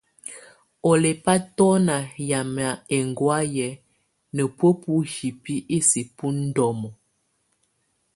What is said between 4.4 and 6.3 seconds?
bɔa bɔ hibi ɛsɛ bɔ